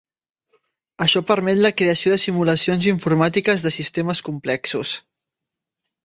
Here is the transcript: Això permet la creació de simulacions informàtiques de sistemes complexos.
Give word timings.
Això 1.05 1.21
permet 1.31 1.59
la 1.65 1.71
creació 1.81 2.13
de 2.13 2.17
simulacions 2.23 2.87
informàtiques 2.91 3.61
de 3.67 3.73
sistemes 3.75 4.23
complexos. 4.31 4.95